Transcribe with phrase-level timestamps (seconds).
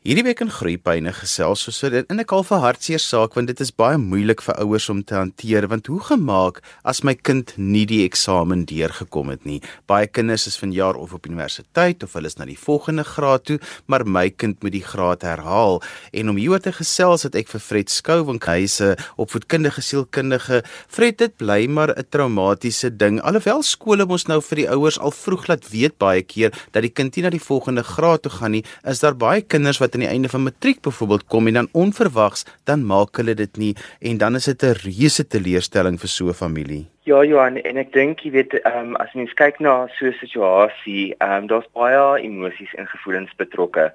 [0.00, 3.60] Hierdie week in Groepyne gesels so dit in 'n kal vir hartseer saak want dit
[3.60, 7.84] is baie moeilik vir ouers om te hanteer want hoe gemaak as my kind nie
[7.84, 9.60] die eksamen deurgekom het nie.
[9.86, 13.58] Baie kinders is vanjaar of op universiteit of hulle is na die volgende graad toe,
[13.86, 15.82] maar my kind moet die graad herhaal.
[16.14, 20.64] En om hieroor te gesels het ek vir Fred Skou van Huise opvoedkundige sielkundige.
[20.88, 23.20] Fred, dit bly maar 'n traumatiese ding.
[23.20, 26.90] Alhoewel skole mos nou vir die ouers al vroeg laat weet baie keer dat die
[26.90, 29.98] kind nie na die volgende graad toe gaan nie, is daar baie kinders wat wat
[29.98, 33.74] aan die einde van matriek byvoorbeeld kom en dan onverwags dan maak hulle dit nie
[34.00, 36.86] en dan is dit 'n reuse teleurstelling vir so 'n familie.
[37.02, 40.14] Ja Johan en ek dink jy weet ehm um, as mens kyk na so 'n
[40.20, 43.92] situasie, ehm um, daar's baie emosies en gevoelens betrokke.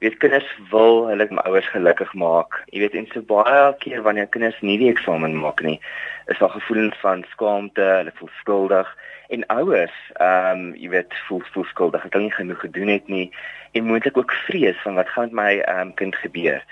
[0.00, 2.64] Jy weet kinders wil hulle ouers gelukkig maak.
[2.72, 5.80] Jy weet en so baie keer wanneer kinders nie die eksamen maak nie,
[6.26, 8.88] is daar gevoelens van skaamte, hulle voel skuldig
[9.34, 13.08] en ouers ehm um, jy weet voel voel skuldig dat hulle nie genoeg gedoen het
[13.12, 13.28] nie
[13.72, 16.62] en moontlik ook vrees van wat gaan met my ehm um, kind gebeur.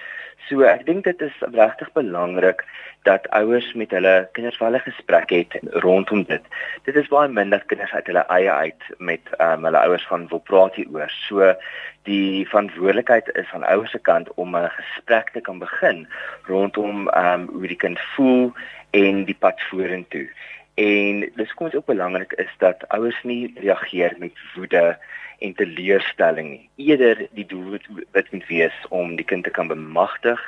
[0.49, 2.65] So ek dink dit is regtig belangrik
[3.09, 6.43] dat ouers met hulle kinders wel 'n gesprek het rondom dit.
[6.85, 10.07] Dit is baie min dat kinders uit hulle eie uit met ehm um, hulle ouers
[10.07, 11.11] gaan wil praat hieroor.
[11.29, 11.55] So
[12.03, 16.07] die verantwoordelikheid is van ouers se kant om 'n gesprek te kan begin
[16.47, 18.53] rondom ehm um, hoe die kind voel
[18.91, 20.29] en die pad vorentoe.
[20.75, 24.99] En dis kom dit ook belangrik is dat ouers nie reageer met woede
[25.39, 26.69] en teleurstelling nie.
[26.77, 27.79] Eerder die doel
[28.13, 30.41] wat moet wees om die kind te kan bemagtig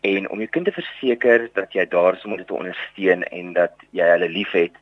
[0.00, 3.52] en om jou kind te verseker dat jy daar is om hulle te ondersteun en
[3.52, 4.74] dat jy hulle liefhet.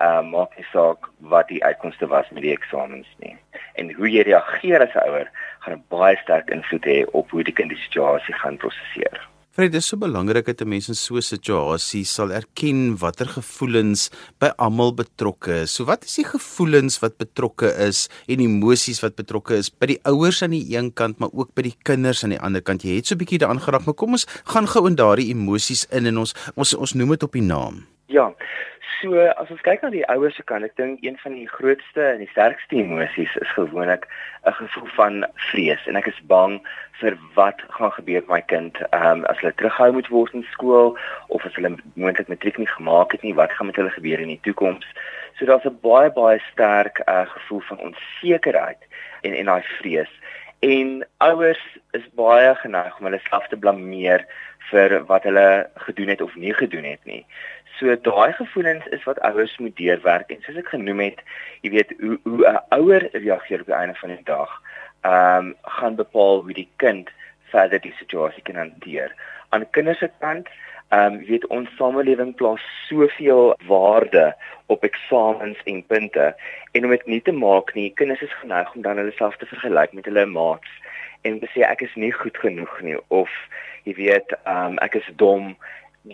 [0.00, 3.36] Uh maak nie saak wat die uitkomste was met die eksamens nie.
[3.78, 5.28] En hoe jy reageer as 'n ouer
[5.60, 9.29] gaan 'n baie sterk invloed hê op hoe die kind die situasie gaan prosesseer.
[9.50, 13.26] Fred, dit is so belangrik dat 'n mens in so 'n situasie sal erken watter
[13.26, 15.74] gevoelens by almal betrokke is.
[15.74, 20.00] So wat is die gevoelens wat betrokke is en emosies wat betrokke is by die
[20.04, 22.82] ouers aan die een kant, maar ook by die kinders aan die ander kant?
[22.82, 25.84] Jy het so 'n bietjie daaraan geraak, maar kom ons gaan gou in daardie emosies
[25.90, 27.86] in en ons ons ons noem dit op die naam.
[28.10, 28.32] Ja.
[28.98, 32.02] So as ons kyk na die ouers se kant, ek dink een van die grootste
[32.08, 34.08] en die sterkste emosies is gewoonlik
[34.50, 35.14] 'n gevoel van
[35.50, 36.58] vrees en ek is bang
[36.98, 40.98] vir wat gaan gebeur met my kind um, as hulle terughou moet word in skool
[41.28, 44.34] of as hulle moontlik matriek nie gemaak het nie, wat gaan met hulle gebeur in
[44.34, 44.86] die toekoms?
[45.38, 48.82] So daar's 'n baie baie sterk uh, gevoel van onsekerheid
[49.22, 50.12] en en daai vrees.
[50.60, 54.26] En ouers is baie geneig om hulle self te blameer
[54.70, 57.24] vir wat hulle gedoen het of nie gedoen het nie.
[57.80, 61.22] So daai gevoelens is wat ouers moet deurwerk en soos ek genoem het,
[61.64, 64.50] jy weet hoe hoe 'n ouer reageer op die einde van die dag,
[65.00, 67.08] ehm um, gaan bepaal hoe die kind
[67.52, 69.14] verder die situasie kan hanteer.
[69.48, 70.52] Aan kinders se kant,
[70.90, 74.36] ehm um, weet ons samelewing plaas soveel waarde
[74.66, 76.34] op eksamens en punte
[76.72, 79.46] en om dit nie te maak nie, kinders is geneig om dan hulle self te
[79.46, 80.68] vergelyk met hulle maats
[81.22, 83.32] en te sê ek is nie goed genoeg nie of
[83.88, 85.56] jy weet um, ek is dom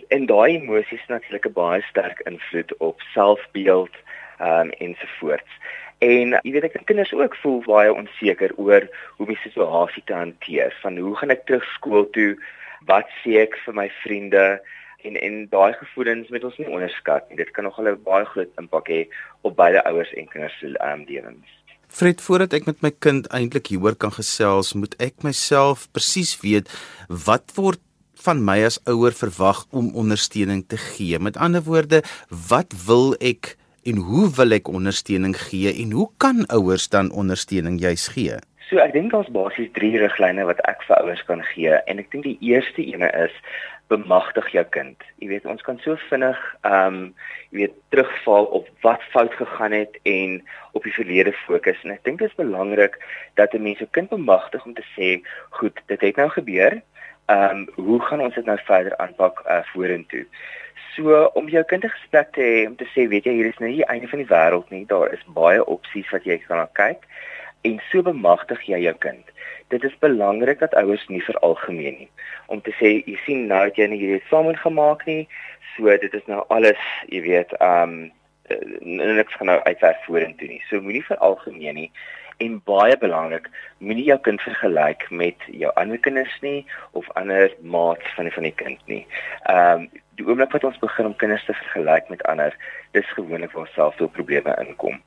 [0.07, 3.95] en daai emosies natuurlik 'n baie sterk invloed op selfbeeld
[4.39, 5.51] um, ensovoorts
[5.99, 8.85] en jy weet ek kinders ook voel baie onseker oor
[9.17, 12.35] hoe die situasie te hanteer van hoe gaan ek terug skool toe
[12.89, 14.45] wat sê ek vir my vriende
[15.07, 17.37] en en daai gevoelens moet ons nie onderskat nie.
[17.37, 19.07] Dit kan nogal 'n baie groot impak hê
[19.41, 21.49] op beide ouers en kinders se um, lewens.
[21.87, 26.67] Fred, voordat ek met my kind eintlik hieroor kan gesels, moet ek myself presies weet
[27.07, 27.79] wat word
[28.25, 31.19] van my as ouer verwag om ondersteuning te gee.
[31.19, 32.03] Met ander woorde,
[32.49, 33.55] wat wil ek
[33.87, 38.35] en hoe wil ek ondersteuning gee en hoe kan ouers dan ondersteuning juis gee?
[38.67, 42.11] So ek dink daar's basies drie riglyne wat ek vir ouers kan gee en ek
[42.11, 43.35] dink die eerste ene is
[43.87, 44.99] bemagtig jou kind.
[45.23, 46.99] Jy weet ons kan so vinnig ehm um,
[47.55, 50.41] jy weet terugval op wat fout gegaan het en
[50.75, 52.99] op die verlede fokus en ek dink dit is belangrik
[53.39, 55.23] dat 'n mens jou kind bemagtig om te sê,
[55.55, 56.81] goed, dit het nou gebeur.
[57.27, 60.25] Ehm um, hoe gaan ons dit nou verder aanpak uh, vorentoe?
[60.95, 63.57] So om jou kind 'n gesprek te hê om te sê, weet jy, hier is
[63.59, 64.85] nou nie die einde van die wêreld nie.
[64.85, 67.03] Daar is baie opsies wat jy kan kyk.
[67.61, 69.25] En so bemagtig jy jou kind.
[69.67, 72.09] Dit is belangrik dat ouers nie veralgemeen nie.
[72.45, 75.27] Om te sê jy sien nou dat jy nie hierdie eksamen gemaak nie.
[75.75, 78.11] So dit is nou alles jy weet um
[78.81, 80.63] niks gaan nou uitwerk vorentoe nie.
[80.69, 81.91] So moenie veralgemeen nie
[82.43, 88.13] en baie belangrik moenie jou kind vergelyk met jou ander kinders nie of ander maats
[88.15, 89.05] van die van die kind nie
[89.53, 89.87] um
[90.17, 92.55] die oomblik wat ons begin om kinders te vergelyk met ander
[92.97, 95.01] dis gewoonlik waar selfs probleme inkom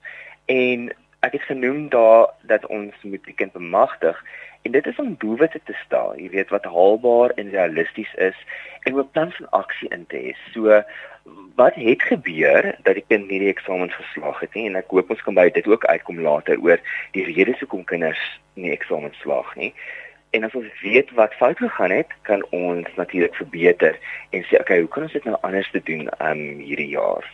[0.47, 0.91] en
[1.27, 4.23] ek het genoem daar dat ons moet die kind bemagtig
[4.62, 8.37] En dit is om doelwitte te stel, jy weet wat haalbaar en realisties is
[8.85, 10.35] en 'n plan van aksie in te hê.
[10.53, 10.82] So
[11.61, 15.11] wat het gebeur dat die kind nie die eksamen geslaag het nie en ek hoop
[15.11, 16.81] ons kan by dit ook uitkom later oor
[17.17, 18.23] die redes hoekom kinders
[18.55, 19.75] nie eksamen slaag nie.
[20.31, 23.99] En as ons weet wat fout gegaan het, kan ons natuurlik verbeter
[24.31, 27.27] en sê okay, hoe kan ons dit nou anders te doen um hierdie jaar?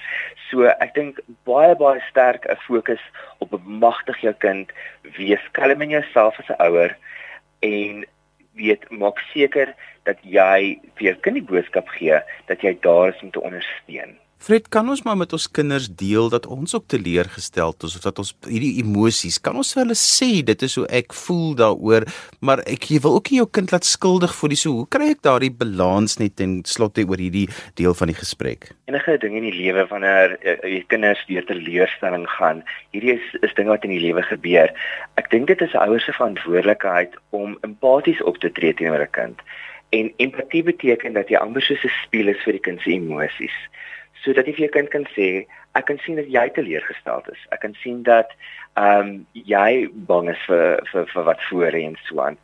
[0.49, 3.03] So ek dink baie baie sterk 'n fokus
[3.39, 4.73] op bemagtig jou kind,
[5.19, 6.97] wees kalm in jouself as 'n ouer
[7.61, 8.07] en
[8.57, 9.75] weet maak seker
[10.09, 12.21] dat jy vir jou kind die boodskap gee
[12.51, 14.17] dat jy daar is om te ondersteun.
[14.37, 18.19] Fred, kan ons maar met ons kinders deel dat ons ook teleurgesteld is of dat
[18.21, 22.05] ons hierdie emosies, kan ons vir hulle sê dit is hoe ek voel daaroor,
[22.45, 24.59] maar ek jy wil ook nie jou kind laat skuldig voel nie.
[24.61, 27.47] So hoe kry ek daardie balans net en slotte oor hierdie
[27.81, 28.69] deel van die gesprek?
[28.93, 32.61] Enige ding in die lewe wanneer jy kinders deur teleurstelling gaan,
[32.93, 34.69] hierdie is is dinge wat in die lewe gebeur.
[35.17, 39.41] Ek dink dit is ouers se verantwoordelikheid om empaties op te tree teenoor 'n kind.
[39.97, 43.57] En empatie beteken dat jy amper soos 'n spieël is vir die kind se emosies
[44.27, 45.31] sodat jy vir jou kind kan sê
[45.79, 47.43] ek kan sien dat jy teleurgestel is.
[47.55, 48.33] Ek kan sien dat
[48.77, 52.37] ehm um, jy bang is vir vir vir wat voor en so aan.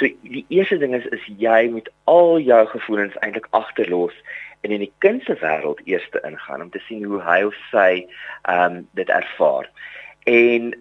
[0.00, 4.16] So die eerste ding is is jy moet al jou gevoelens eintlik agterlos
[4.66, 8.04] en in die kind se wêreld eers ingaan om te sien hoe hy of sy
[8.42, 9.70] ehm um, dit ervaar.
[10.26, 10.74] En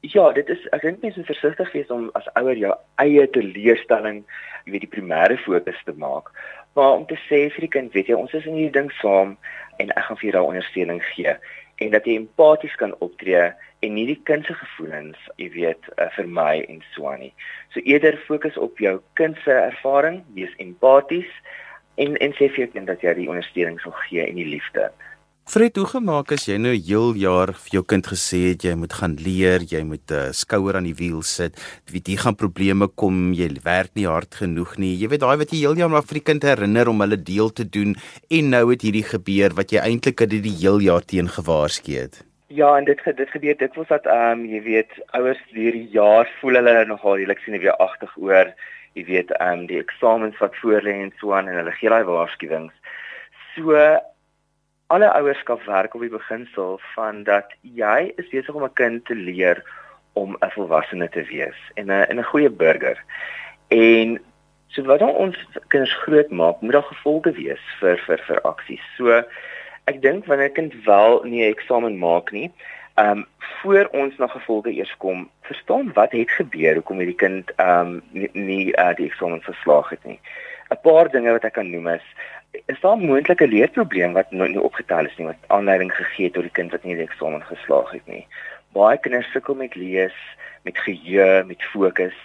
[0.00, 4.22] ja, dit is ek dink mense moet versigtig wees om as ouer jou eie teleurstelling,
[4.64, 6.30] jy weet die primêre fokus te maak
[6.78, 9.34] maar om te sê vir die kind, weet jy, ons is in hierdie ding saam
[9.82, 11.34] en ek gaan vir jou daai ondersteuning gee
[11.82, 13.50] en dat jy empaties kan optree
[13.86, 17.32] en nie die kind se gevoelens, jy weet, uh, vir my en so aan nie.
[17.74, 21.30] So eerder fokus op jou kind se ervaring, wees empaties
[22.02, 24.88] en en sê vir jou kind dat jy die ondersteuning sal gee en die liefde.
[25.48, 28.92] Fred, hoe gemaak as jy nou heel jaar vir jou kind gesê het jy moet
[28.92, 31.56] gaan leer, jy moet 'n uh, eh, skouer aan die wiel sit,
[31.88, 34.92] weet jy gaan probleme kom, jy werk nie hard genoeg nie.
[35.00, 37.48] Jy weet daai wat jy heel jaar maar vir die kind herinner om hulle deel
[37.48, 37.96] te doen
[38.28, 42.20] en nou het hierdie gebeur wat jy eintlik het die heel jaar teen gewaarsku het.
[42.52, 46.28] Ja, en dit dit gebeur dit was dat ehm um, jy weet ouers hierdie jaar
[46.42, 48.52] voel hulle nogal redelik sien weer agtig oor,
[48.92, 51.88] jy weet ehm um, die eksamens wat voor lê en so aan en hulle gee
[51.88, 52.76] daai waarskuwings.
[53.56, 53.96] So
[54.88, 59.14] alle ouerskap werk op die beginsel van dat jy is besig om 'n kind te
[59.14, 59.62] leer
[60.12, 62.98] om 'n volwassene te wees en 'n en 'n goeie burger.
[63.68, 64.20] En
[64.66, 65.36] so wat ons
[65.68, 68.84] kinders groot maak, moet daar gevolge wees vir vir vir aksies.
[68.96, 69.22] So
[69.84, 72.50] ek dink wanneer 'n kind wel nie 'n eksamen maak nie,
[72.94, 73.26] ehm um,
[73.60, 78.02] voor ons na gevolge eers kom, verstaan wat het gebeur, hoekom hierdie kind ehm um,
[78.10, 80.20] nie, nie uh, die eksamen verslaag het nie.
[80.70, 82.06] 'n Paar dinge wat ek kan noem is
[82.66, 86.34] is daar 'n moontlike leerprobleem wat nou nie opgetel is nie wat aanleiding gegee het
[86.34, 88.26] tot die kind wat nie die eksamen geslaag het nie.
[88.72, 90.16] Baie kinders sukkel met lees,
[90.62, 92.16] met geheue, met fokus.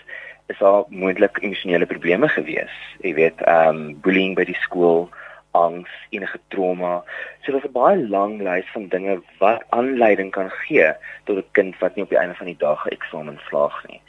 [0.48, 2.76] Is daar moontlik emosionele probleme gewees?
[3.00, 5.10] Jy weet, ehm um, bullying by die skool,
[5.52, 7.04] angs, enige trauma.
[7.42, 10.92] So daar's 'n baie lang lys van dinge wat aanleiding kan gee
[11.24, 14.02] tot 'n kind wat nie op die einde van die dag 'n eksamen slaag nie.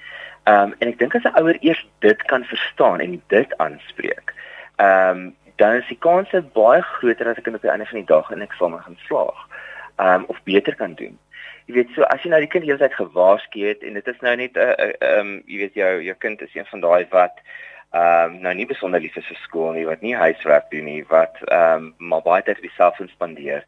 [0.45, 4.35] Ehm um, en ek dink as 'n ouer eers dit kan verstaan en dit aanspreek,
[4.77, 8.11] ehm um, dan is die kans baie groter dat ek op die einde van die
[8.11, 9.47] dag in eksamen gaan slaag.
[9.97, 11.19] Ehm um, of beter kan doen.
[11.67, 14.37] Jy weet so as jy nou die kind heeltyd gewaarsku het en dit is nou
[14.37, 17.41] net 'n uh, ehm um, jy weet jou jou kind is een van daai wat
[17.95, 21.05] ehm um, nou nie besonder lief is vir skool nie, wat nie huiswerk doen nie,
[21.09, 23.65] wat ehm um, maar baie tyd vir self spandeer.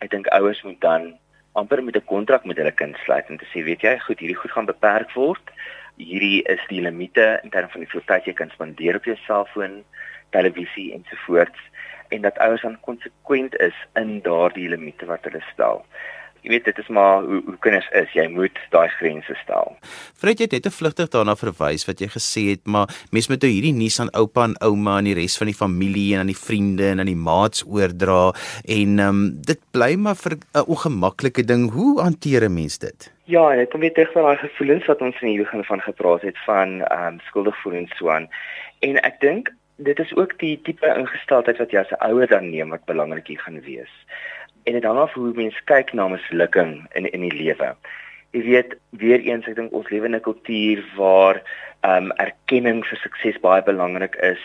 [0.00, 1.18] Ek dink ouers moet dan
[1.52, 4.40] amper met 'n kontrak met hulle kind sluit en te sê weet jy, goed, hierdie
[4.42, 5.52] goed gaan beperk word.
[5.96, 9.82] Hierdie is die limite in terme van die tyd jy kan spandeer op jou selfoon
[10.30, 11.58] televisie ensovoorts
[12.08, 15.82] en dat ouers dan konsekwent is in daardie limite wat hulle stel.
[16.46, 19.72] Jy weet dit is maar hoe hoe kinders is, jy moet daai grense stel.
[20.14, 23.50] Fred het net 'n vlugtig daarna verwys wat jy gesê het, maar mense moet nou
[23.50, 26.42] hierdie nuus aan oupa en ouma en die res van die familie en aan die
[26.46, 28.32] vriende en aan die maats oordra
[28.64, 31.70] en um, dit bly maar vir 'n ongemaklike ding.
[31.72, 33.15] Hoe hanteer 'n mens dit?
[33.26, 36.22] Ja, ek kom weer terug by daai gevoelens wat ons in die begin van gepraat
[36.22, 38.28] het van ehm um, skuldig voel en so aan.
[38.86, 39.50] En ek dink
[39.82, 43.26] dit is ook die tipe ingesteldheid wat jy as 'n ouer dan neem wat belangrik
[43.26, 43.90] hier gaan wees.
[44.62, 47.74] En dit hang af hoe mens kyk na mislukking in in die lewe.
[48.30, 51.42] Jy weet, weer eens ek dink ons lewe in 'n kultuur waar
[51.82, 54.42] ehm um, erkenning vir sukses baie belangrik is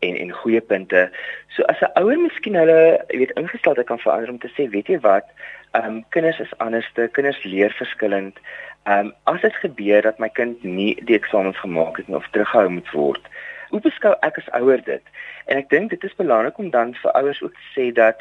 [0.00, 1.10] en en goeie punte.
[1.48, 4.88] So as 'n ouer miskien hulle, jy weet, ingesteldheid kan verander om te sê, weet
[4.88, 5.28] jy wat,
[5.72, 8.38] ehm um, kinders is anderste, kinders leer verskillend.
[8.84, 12.28] Ehm um, as dit gebeur dat my kind nie die eksamens gemaak het nie of
[12.30, 13.28] teruggehou moet word,
[13.70, 15.04] hoe beskou ek as ouer dit?
[15.46, 18.20] En ek dink dit is belangrik om dan vir ouers ook te sê dat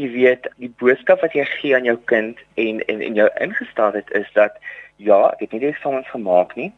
[0.00, 4.10] jy weet die boodskap wat jy gee aan jou kind en en en jou ingesteldheid
[4.18, 4.58] is dat
[4.98, 6.72] ja, ek het nie die eksamens gemaak nie,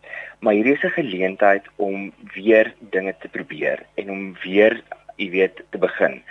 [0.44, 4.82] maar hierdie is 'n geleentheid om weer dinge te probeer en om weer
[5.16, 6.22] jy weet te begin.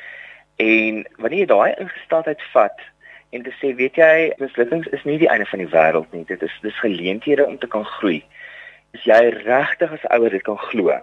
[0.58, 2.78] En wanneer jy daai ingesteldheid vat
[3.30, 6.42] en te sê weet jy mislukkings is nie die einde van die wêreld nie dit
[6.46, 8.24] is dis geleenthede om te kan groei
[8.98, 10.96] as jy regtig as ouer dit kan glo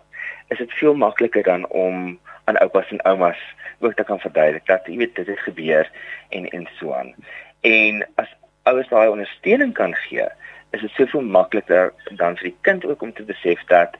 [0.49, 3.39] is dit veel makliker dan om aan oupas en oumas
[3.79, 5.91] ook te kan verduidelik dat jy weet dit het gebeur
[6.29, 7.15] en en so aan.
[7.61, 8.31] En as
[8.63, 10.29] ouers daai ondersteuning kan gee,
[10.71, 13.99] is dit soveel makliker dan vir die kind ook om te besef dat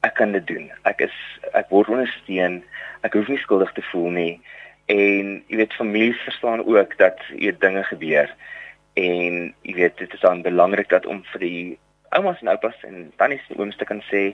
[0.00, 0.70] ek kan dit doen.
[0.82, 1.14] Ek is
[1.52, 2.62] ek word ondersteun.
[3.06, 4.32] Ek hoef nie skuldig te voel nie.
[4.88, 8.32] En jy weet families verstaan ook dat hier dinge gebeur.
[8.96, 11.78] En jy weet dit is dan belangrik dat om vir die
[12.16, 14.32] oumas en oupas en tannies en ooms te kan sê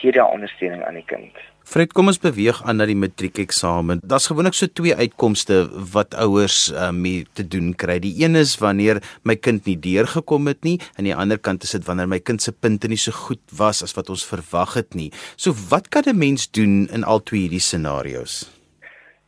[0.00, 1.38] gee daai ondersteuning aan die kind.
[1.70, 4.02] Fred, kom ons beweeg aan na die matriekeksamen.
[4.04, 5.62] Daar's gewoonlik so twee uitkomste
[5.94, 8.00] wat ouers um, mee te doen kry.
[8.02, 11.76] Die een is wanneer my kind nie deurgekom het nie, en die ander kant is
[11.78, 14.98] dit wanneer my kind se punte nie so goed was as wat ons verwag het
[14.98, 15.10] nie.
[15.36, 18.59] So wat kan 'n mens doen in al twee hierdie scenario's?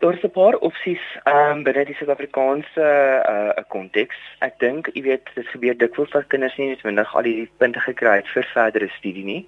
[0.03, 2.87] Daar's 'n paar opsies um, binne die Suid-Afrikaanse
[3.33, 4.17] uh konteks.
[4.39, 8.17] Ek dink, jy weet, dit gebeur dikwels dat kinders nie noodwendig al die punte gekry
[8.19, 9.45] het vir verdere studie nie.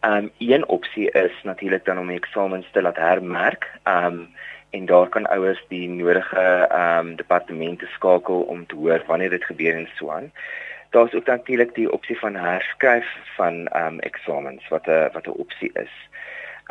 [0.00, 3.68] Um een opsie is natuurlik dan om die eksamens te laat hermerk.
[3.84, 4.32] Um
[4.70, 6.46] en daar kan ouers die nodige
[6.80, 10.32] um departemente skakel om te hoor wanneer dit gebeur en so aan.
[10.96, 15.70] Daar's ook natuurlik die opsie van herskryf van um eksamens wat 'n wat 'n opsie
[15.74, 15.92] is.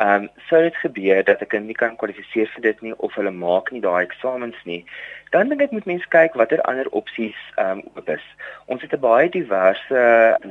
[0.00, 3.30] Um sou dit gebeur dat 'n kind nie kan kwalifiseer vir dit nie of hulle
[3.30, 4.84] maak nie daai eksamens nie,
[5.30, 8.24] dan dink ek moet mense kyk watter ander opsies um oop is.
[8.66, 10.00] Ons het 'n baie diverse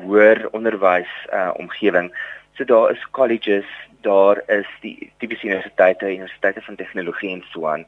[0.06, 2.12] hoër onderwys uh omgewing
[2.60, 3.66] So daar is colleges,
[4.02, 7.86] daar is die tipiese universiteite, universiteite van tegnologie en so aan.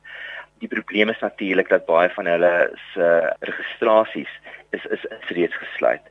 [0.63, 3.07] Die probleem is natuurlik dat baie van hulle se
[3.39, 4.31] registrasies
[4.69, 6.07] is is, is reeds gesluit.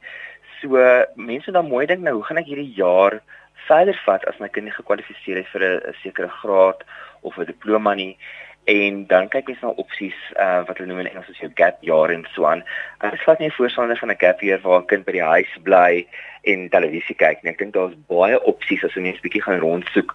[0.61, 0.77] So
[1.15, 3.23] mense dan mooi dink nou, hoe gaan ek hierdie jaar
[3.69, 6.85] verder vat as my kind nie gekwalifiseer het vir 'n sekere graad
[7.23, 8.17] of 'n diploma nie?
[8.65, 11.81] en dan kyk mens na opsies uh, wat hulle noem in Engels as jou gap
[11.87, 12.63] year en so aan.
[13.01, 15.53] Ek is glad nie voorstander van 'n gap year waar 'n kind by die huis
[15.63, 16.07] bly
[16.45, 17.53] en televisie kyk nie.
[17.53, 20.15] Ek dink daar's baie opsies as 'n mens bietjie gaan rondsoek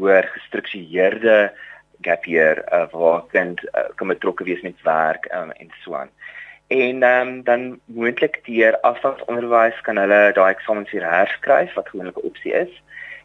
[0.00, 1.52] oor gestruktureerde
[2.02, 5.94] gap year uh, waar 'n kind uh, kan betrokke wees met werk um, en so
[5.94, 6.10] aan.
[6.66, 12.26] En um, dan moontlik deur afstandsonderwys kan hulle daai eksamens hier herskryf wat gewoonlik 'n
[12.30, 12.82] opsie is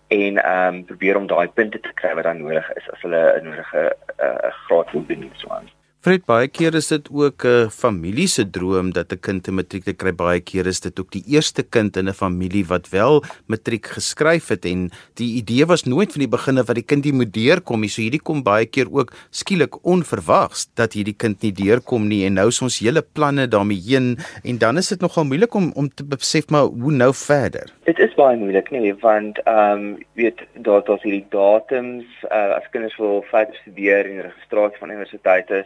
[0.08, 3.22] en ehm um, probeer om daai punte te kry wat dan nodig is as hulle
[3.40, 5.70] 'n nodige uh, graad wil doen so aan.
[6.00, 9.84] Fred baie keer is dit ook 'n familie se droom dat 'n kind 'n matriek
[9.84, 10.14] te kry.
[10.16, 14.48] Baie keer is dit ook die eerste kind in 'n familie wat wel matriek geskryf
[14.48, 17.34] het en die idee was nooit van die begin af dat die kind nie moet
[17.34, 17.90] deurkom nie.
[17.90, 22.34] So hierdie kom baie keer ook skielik onverwags dat hierdie kind nie deurkom nie en
[22.34, 25.90] nou is ons hele planne daarmee heen en dan is dit nogal moeilik om om
[25.90, 27.74] te besef maar hoe nou verder.
[27.90, 32.70] Dit is baie moeilik nee want ehm um, weet daar daar's hierdie datums uh, as
[32.74, 35.66] kinders wil verder studeer en registrasie van universiteite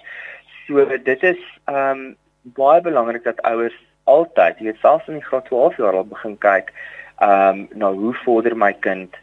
[0.68, 2.16] So dit is ehm um,
[2.60, 6.38] baie belangrik dat ouers altyd, jy weet selfs in die graad 12 jaar al begin
[6.46, 6.72] kyk
[7.18, 9.18] ehm um, na hoe vorder my kind.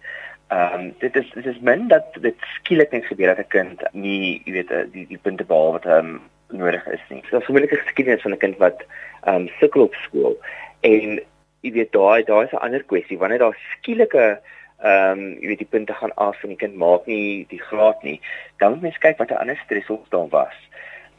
[0.52, 3.84] Ehm um, dit is dit is min dat dit skielik net gebeur dat 'n kind
[3.92, 6.20] nie, jy weet, die die punte behaal wat ehm um,
[6.60, 7.22] nodig is nie.
[7.30, 8.84] So 'n familielike geskiedenis van 'n kind wat
[9.24, 10.36] ehm um, sukkel op skool
[10.80, 11.20] en
[11.62, 14.40] jy weet daai daai is 'n ander kwessie wanneer daar skielike
[14.80, 18.02] ehm um, jy weet die punte gaan af en die kind maak nie die graad
[18.02, 18.20] nie,
[18.58, 20.56] dan moet mens kyk wat 'n ander stresor daar was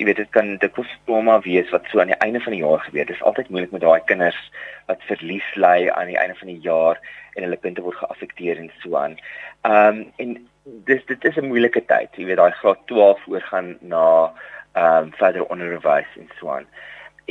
[0.01, 2.63] jy weet dit kan dit kos trauma wees wat so aan die einde van die
[2.63, 3.05] jaar gebeur.
[3.05, 4.39] Dit is altyd moeilik met daai kinders
[4.89, 6.97] wat verlies ly aan die einde van die jaar
[7.35, 9.19] en hulle punte word geaffekteer en so aan.
[9.67, 10.33] Ehm um, en
[10.89, 12.09] dis dit is 'n moeilike tyd.
[12.17, 14.05] Jy weet daai graad 12 oorgaan na
[14.73, 16.65] ehm um, verdere onderwys en so aan.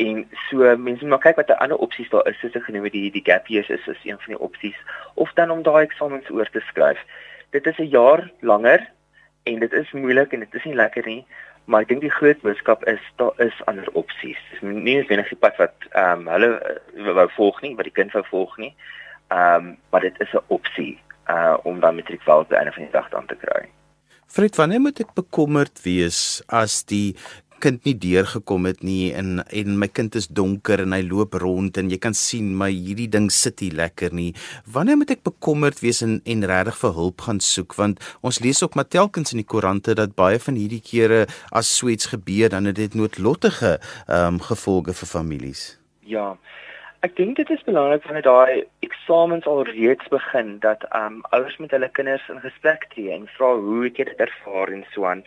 [0.00, 2.38] En so mense moet kyk wat 'n ander opsies daar is.
[2.40, 4.78] Soos ek genoem het, die die gap years is is een van die opsies
[5.14, 6.98] of dan om daai eksamens oor te skryf.
[7.50, 8.88] Dit is 'n jaar langer
[9.42, 11.24] en dit is moeilik en dit is nie lekker nie
[11.70, 14.38] maar ek dink die groot boodskap is daar is ander opsies.
[14.50, 17.94] Dis nie net die pad wat ehm um, hulle uh, wou volg nie, wat die
[17.94, 18.72] kind wou volg nie.
[19.30, 20.98] Ehm um, maar dit is 'n opsie
[21.30, 23.68] uh om dan matriek wel te einde van die dag aan te kry.
[24.26, 27.16] Fred, wanneer moet ek bekommerd wees as die
[27.62, 31.76] kind nie deurgekom het nie en en my kind is donker en hy loop rond
[31.80, 34.30] en jy kan sien my hierdie ding sit nie lekker nie.
[34.74, 38.62] Wanneer moet ek bekommerd wees en en regtig vir hulp gaan soek want ons lees
[38.64, 42.50] ook maar telkens in die koerante dat baie van hierdie kere as so iets gebeur
[42.50, 43.76] dan het dit noodlottige
[44.08, 45.76] ehm um, gevolge vir families.
[46.00, 46.36] Ja.
[47.06, 51.70] Ek dink dit is belangrik wanneer daai eksamens al reeds begin dat um, ouers met
[51.72, 55.22] hulle kinders in gesprek tree en vra hoe het jy dit ervaar en so aan.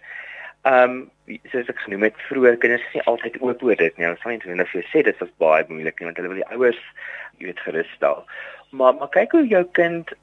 [0.64, 0.92] Ehm
[1.28, 4.06] um, soos ek genoem het vroeër, kinders is nie altyd oop oor dit nie.
[4.06, 6.40] Hulle sal nie net vir jou sê dit was baie moeilik nie want hulle wil
[6.40, 6.80] die ouers,
[7.40, 8.24] jy weet, gerus stel.
[8.72, 10.14] Maar maar kyk hoe jou kind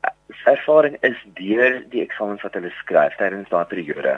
[0.42, 4.16] se ervaring is deur die eksamens wat hulle skryf tydens daardie periode.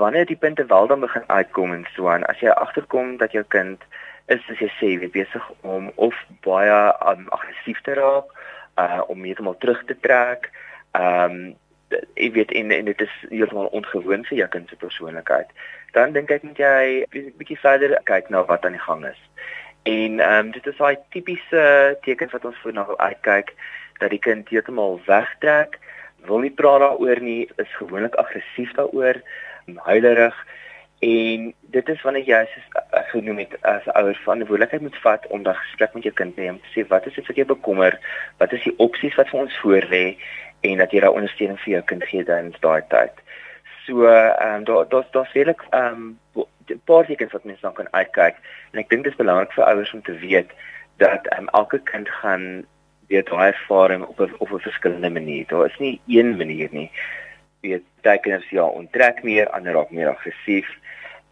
[0.00, 3.44] Wanneer die punte wel dan begin uitkom en so aan, as jy agterkom dat jou
[3.56, 3.84] kind
[4.32, 8.32] is as jy sê jy besig om of baie um, aggressief te raak,
[8.80, 10.48] uh om heeltemal terug te trek,
[10.96, 11.44] ehm um,
[12.14, 15.50] jy weet en en dit is heeltemal ongewoon vir jou kind se persoonlikheid.
[15.92, 19.20] Dan dink ek moet jy 'n bietjie verder kyk na wat aan die gang is.
[19.82, 23.54] En ehm um, dit is daai tipiese teken wat ons voor na wil uitkyk
[23.98, 25.78] dat die kind heeltemal wegtrek,
[26.26, 29.20] wil nie praat daaroor nie, is gewoonlik aggressief daaroor,
[29.66, 30.46] huilerig
[30.98, 35.42] en dit is wanneer jy as uh, genoem het as ouer verantwoordelikheid moet vat om
[35.44, 37.98] daai gesprek met jou kind te neem, sê wat is dit wat jou bekommer,
[38.40, 40.04] wat is die opsies wat vir ons voorlê
[40.64, 43.22] en dat jy daai ondersteuning vir jou kind gee dan daai tyd.
[43.86, 46.04] So ehm um, daar daar's daar's regtig ehm
[46.36, 46.44] um,
[46.88, 48.38] paar tekens wat mense dan kan uitkyk
[48.72, 50.54] en ek dink dit is belangrik vir ouers om te weet
[51.02, 52.46] dat ehm um, elke kind gaan
[53.12, 55.44] weet daai ervaring op 'n op 'n verskillende manier.
[55.46, 56.90] Daar is nie een manier nie.
[57.60, 60.68] Weet tekens ja, onttrek meer, ander raak meer aggressief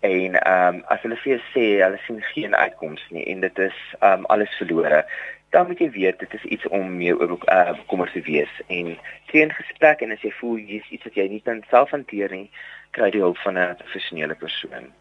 [0.01, 3.59] en ehm um, as hulle vir jou sê hulle sien geen uitkoms nie en dit
[3.59, 5.05] is ehm um, alles verlore
[5.53, 8.53] dan moet jy weet dit is iets om mee oor uh, bekommer te wees.
[8.67, 8.97] En
[9.29, 12.33] tree in gesprek en as jy voel hier's iets wat jy nie kan self hanteer
[12.33, 12.49] nie
[12.97, 14.93] kry jy hulp van 'n professionele persoon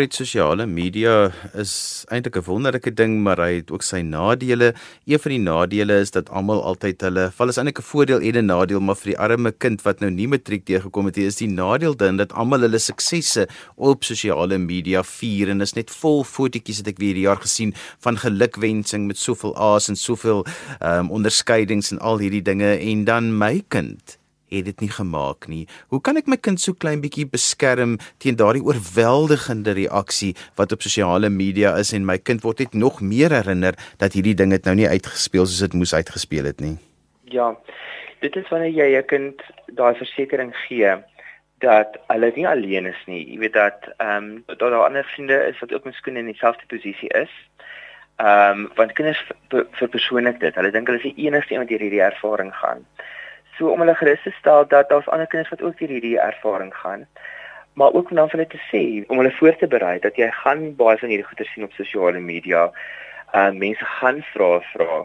[0.00, 4.72] die sosiale media is eintlik 'n wonderlike ding, maar hy het ook sy nadele.
[5.04, 8.36] Een van die nadele is dat almal altyd hulle, val is eintlik 'n voordeel en
[8.38, 11.36] 'n nadeel, maar vir die arme kind wat nou nie matriek deurgekom het nie, is
[11.36, 13.46] die nadeel dan dat almal hulle suksesse
[13.76, 17.74] op sosiale media vier en is net vol fotootjies het ek weer hierdie jaar gesien
[18.00, 20.46] van gelukwensing met soveel A's en soveel
[20.80, 24.21] ehm um, onderskeidings en al hierdie dinge en dan my kind
[24.60, 25.66] het dit nie gemaak nie.
[25.88, 30.84] Hoe kan ek my kind so klein bietjie beskerm teen daardie oorweldigende reaksie wat op
[30.84, 34.68] sosiale media is en my kind word net nog meer herinner dat hierdie ding het
[34.68, 36.76] nou nie uitgespeel soos dit moes uitgespeel het nie.
[37.32, 37.52] Ja.
[38.22, 39.40] Dit is wanneer jy jou kind
[39.74, 40.92] daai versekering gee
[41.62, 43.22] dat hulle nie alleen is nie.
[43.32, 46.66] Jy weet dat ehm um, dat daar ander vriende is wat ook miskien in dieselfde
[46.66, 47.32] posisie is.
[48.16, 50.54] Ehm um, want kinders vir persoonlik dit.
[50.54, 52.86] Hulle dink hulle is die enigste een wat hierdie ervaring gaan.
[53.62, 56.74] So om hulle gerus te stel dat daar's ander kinders wat ook deur hierdie ervaring
[56.74, 57.06] gaan.
[57.78, 60.26] Maar ook om dan vir hulle te sê om hulle voor te berei dat jy
[60.38, 62.64] gaan baie van hierdie goeie sien op sosiale media.
[63.30, 65.04] Uh mense gaan vra vra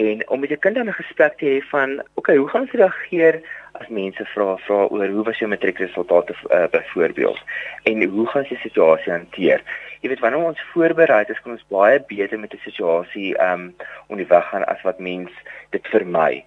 [0.00, 2.78] en om met jou kind dan 'n gesprek te hê van, okay, hoe gaan ons
[2.80, 7.40] reageer as mense vra vra oor hoe was jou matriekresultate uh, byvoorbeeld
[7.82, 9.60] en hoe gaan jy die situasie hanteer?
[10.00, 13.74] Jy weet wanneer ons voorberei is, kan ons baie beter met 'n situasie um
[14.06, 15.30] om die weg gaan as wat mens
[15.70, 16.44] dit vermy.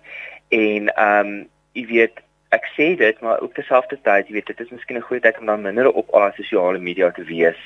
[0.54, 2.20] En ehm um, jy weet
[2.54, 5.50] ek sê dit maar ook terselfdertyd jy weet dit is miskien 'n goeie tyd om
[5.50, 7.62] dan minder op al sosiale media te wees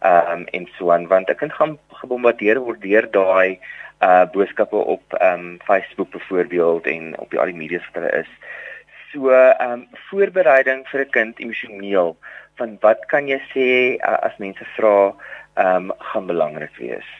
[0.00, 3.58] ehm um, en so aan want ek kan gaan gebombardeer word deur daai
[4.08, 8.12] uh boodskappe op ehm um, Facebook byvoorbeeld en op die al die media wat hulle
[8.22, 8.30] is.
[9.12, 12.16] So ehm um, voorbereiding vir 'n kind emosioneel
[12.58, 15.14] van wat kan jy sê uh, as mense vra
[15.54, 17.10] ehm um, gaan belangrik wees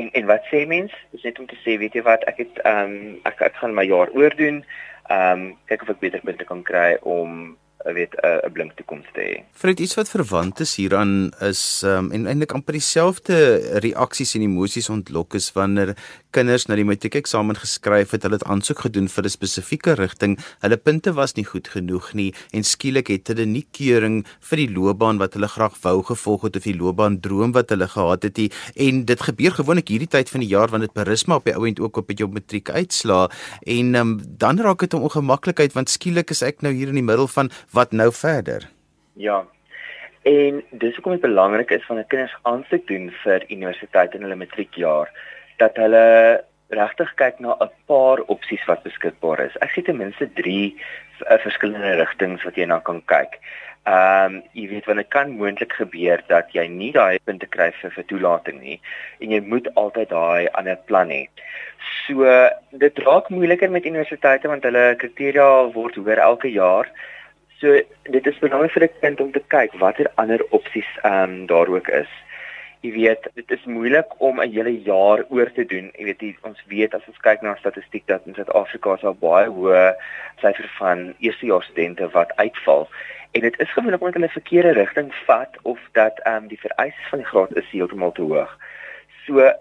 [0.00, 0.94] en en wat sê mens?
[1.14, 3.76] Dis net om te sê, weet jy wat, ek het ehm um, ek ek gaan
[3.76, 4.62] my jaar oordoen.
[5.08, 7.56] Ehm um, kyk of ek beter punte kan kry om
[7.94, 9.34] weet 'n 'n blink toekoms te hê.
[9.52, 13.36] Fred, iets wat verwant is hieraan is um, en eintlik amper dieselfde
[13.84, 15.96] reaksies en emosies ontlok is wanneer
[16.30, 20.76] kinders na die matriekeksamen geskryf het, hulle het aansoek gedoen vir 'n spesifieke rigting, hulle
[20.76, 25.18] punte was nie goed genoeg nie en skielik het hulle nie keuring vir die loopbaan
[25.18, 28.50] wat hulle graag wou gevolg het of die loopbaan droom wat hulle gehad het nie
[28.76, 31.80] en dit gebeur gewoonlik hierdie tyd van die jaar wanneer dit berisma op die ouend
[31.80, 33.28] ook op jou matriek uitslaa
[33.66, 37.02] en um, dan raak dit 'n ongemaklikheid want skielik is ek nou hier in die
[37.02, 38.64] middel van wat nou verder?
[39.12, 39.44] Ja.
[40.26, 45.12] En dis hoekom dit belangrik is wanneer kinders aansoek doen vir universiteit in hulle matriekjaar
[45.62, 46.06] dat hulle
[46.74, 49.56] regtig kyk na 'n paar opsies wat beskikbaar is.
[49.60, 50.74] Ek sien ten minste 3
[51.30, 53.38] uh, verskillende rigtings wat jy na kan kyk.
[53.86, 57.90] Ehm um, jy weet wanneer kan moontlik gebeur dat jy nie daai punte kry vir
[57.94, 58.80] vir toelating nie
[59.22, 61.28] en jy moet altyd daai ander plan hê.
[62.06, 62.26] So
[62.72, 66.90] dit raak moeiliker met universiteite want hulle kriteria word hoër elke jaar.
[67.60, 67.72] So
[68.12, 71.68] dit is belangrik vir 'n kind om te kyk watter ander opsies ehm um, daar
[71.68, 72.12] ook is.
[72.84, 75.90] Jy weet, dit is moeilik om 'n hele jaar oor te doen.
[75.98, 79.16] Jy weet, die, ons weet as ons kyk na statistiek dat in Suid-Afrika is daar
[79.16, 79.94] baie hoë
[80.42, 82.88] syfer van eerstejaars studente wat uitval.
[83.32, 87.08] En dit is gewoonlik omdat hulle verkeerde rigting vat of dat ehm um, die vereistes
[87.08, 88.58] van die graad is heeltemal te hoog.
[89.24, 89.52] So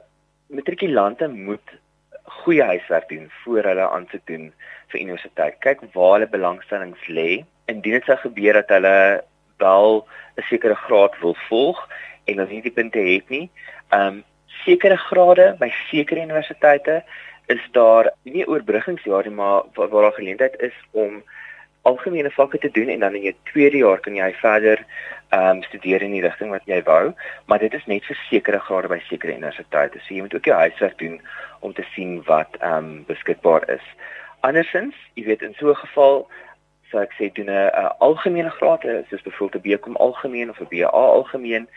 [0.47, 1.79] matrikulante moet
[2.25, 4.53] goeie huiswerk doen voor hulle aansoek doen
[4.87, 5.59] vir universiteit.
[5.59, 9.23] Kyk waar hulle belangstellings lê indien dit sou gebeur dat hulle
[9.57, 10.07] wel
[10.37, 11.87] 'n sekere graad wil volg
[12.25, 13.49] en dan nie die punte het nie,
[13.89, 14.23] ehm um,
[14.65, 17.03] sekere grade by sekere universiteite
[17.47, 21.23] is daar nie oorbruggingsjaar nie, maar waar, waar daar geleentheid is om
[21.81, 24.85] algemene vakke te doen en dan in jou tweede jaar kan jy verder
[25.29, 27.13] ehm um, studeer in die rigting wat jy wou,
[27.45, 29.99] maar dit is net vir sekere grade by sekere universiteite.
[29.99, 31.21] So jy moet ook jou huiswerk doen
[31.65, 33.85] om te sien wat ehm um, beskikbaar is.
[34.45, 36.27] Andersins, jy weet in so 'n geval
[36.91, 40.87] So ek sê doen 'n algemene graad, soos byvoorbeeld 'n BCom algemeen of 'n BA
[40.87, 41.67] algemeen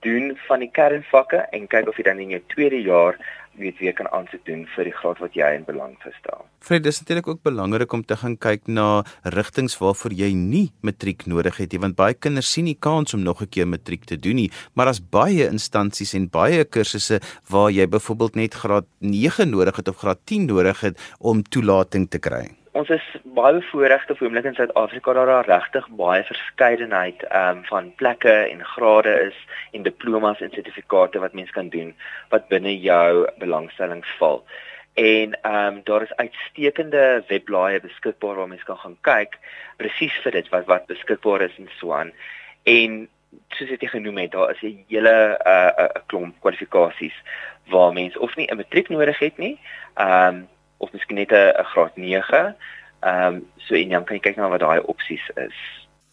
[0.00, 3.18] doen van die kernvakke en kyk of jy dan in jou tweede jaar
[3.60, 6.46] weet weer kan aansoek doen vir die graad wat jy in belang verstaan.
[6.64, 9.04] Fred, dis natuurlik ook belangrik om te gaan kyk na
[9.36, 13.22] rigtings waarvoor jy nie matriek nodig het nie, want baie kinders sien nie kans om
[13.22, 17.70] nog 'n keer matriek te doen nie, maar daar's baie instansies en baie kursusse waar
[17.70, 22.18] jy byvoorbeeld net graad 9 nodig het of graad 10 nodig het om toelating te
[22.18, 23.04] kry ons is
[23.36, 28.32] baie bevoorreg te oomblik in Suid-Afrika dat daar regtig baie verskeidenheid ehm um, van plekke
[28.50, 29.36] en grade is
[29.72, 31.92] en diplomas en sertifikate wat mens kan doen
[32.34, 34.42] wat binne jou belangstelling val.
[34.94, 39.38] En ehm um, daar is uitstekende webblaaie beskikbaar waar mens kan gaan kyk
[39.76, 42.10] presies vir dit wat wat beskikbaar is en so aan.
[42.62, 43.04] En
[43.54, 47.22] soos ek genoem het, daar is 'n hele 'n uh, uh, klomp kwalifikasies
[47.70, 49.58] waar mens of nie 'n matriek nodig het nie,
[49.94, 52.56] ehm um, of miskien net 'n graad 9.
[53.00, 55.58] Ehm um, so en dan kan jy kyk na wat daai opsies is.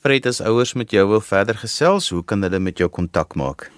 [0.01, 3.69] Fred, as ouers met jou wil verder gesels, hoe kan hulle met jou kontak maak?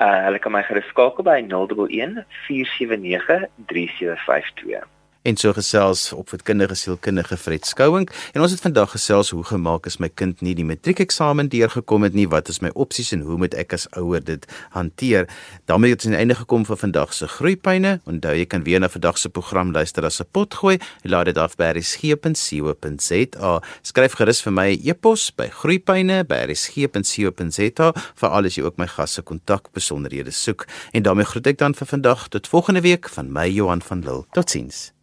[0.00, 4.95] Uh hulle kan my gerus skakel by 011 479 3752
[5.26, 9.42] en so gesels op vir kinderlike sielkundige Fred Skouing en ons het vandag gesels hoe
[9.44, 12.28] gemaak is my kind nie die matriekeksamen deurgekom het nie?
[12.30, 15.26] Wat is my opsies en hoe moet ek as ouer dit hanteer?
[15.66, 17.96] Daarmee het ons aan die einde gekom vir vandag se groeipyne.
[18.06, 21.26] Onthou jy kan weer na vandag se program luister as 'n pot gooi jy laat
[21.26, 28.54] dit af by resgep.co.za skryf gerus vir my e-pos by groeipyne by resgep.co.za vir alles
[28.56, 30.66] jy ook my gas se kontak besonderhede soek.
[30.92, 34.24] En daarmee groet ek dan vir vandag tot volgende week van my Johan van Lille.
[34.32, 34.95] Totsiens